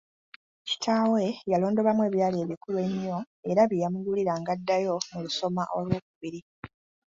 [0.67, 3.17] Kitaawe yalondobamu ebyali ebikulu ennyo
[3.49, 6.39] era bye yamugulira ng’addayo mu lusoma olw’okubiri.